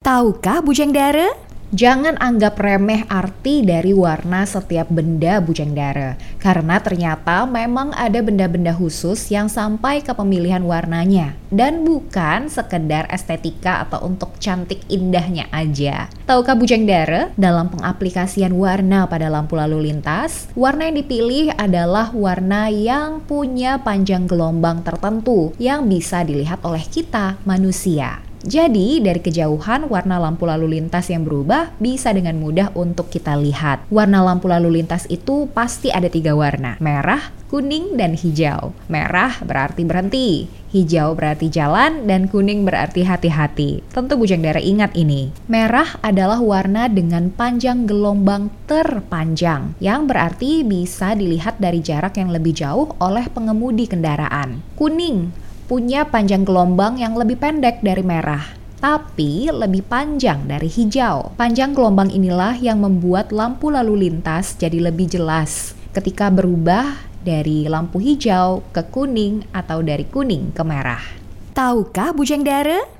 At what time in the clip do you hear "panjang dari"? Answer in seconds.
59.86-60.66